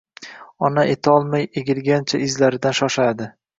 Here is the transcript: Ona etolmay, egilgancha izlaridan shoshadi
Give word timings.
Ona 0.69 0.85
etolmay, 0.93 1.45
egilgancha 1.63 2.23
izlaridan 2.31 2.79
shoshadi 2.83 3.33